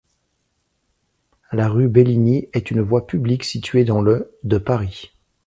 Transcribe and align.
La 1.51 1.67
rue 1.69 1.87
Bellini 1.87 2.49
est 2.53 2.71
une 2.71 2.81
voie 2.81 3.05
publique 3.05 3.43
située 3.43 3.85
dans 3.85 4.01
le 4.01 4.35
de 4.41 4.57
Paris. 4.57 5.11